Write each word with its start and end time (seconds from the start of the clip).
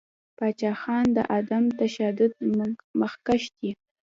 پاچاخان 0.37 1.05
د 1.15 1.17
عدم 1.35 1.63
تشدد 1.79 2.31
مخکښ 2.99 3.43
دی. 3.57 3.71